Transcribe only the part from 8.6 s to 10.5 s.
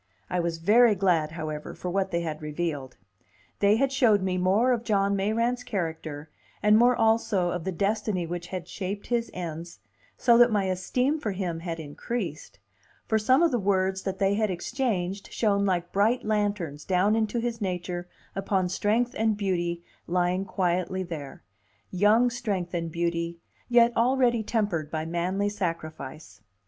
shaped his ends, so that